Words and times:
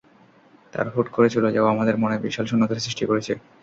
তার 0.73 0.87
হুট 0.93 1.07
করে 1.15 1.27
চলে 1.35 1.49
যাওয়া 1.55 1.69
আমাদের 1.71 1.95
মনে 1.97 2.15
বিশাল 2.25 2.45
শূন্যতা 2.47 2.75
সৃষ্টি 2.77 3.03
করেছে। 3.09 3.33